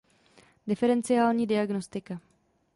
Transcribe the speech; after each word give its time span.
Diferenciální 0.67 1.47
diagnostika. 1.47 2.19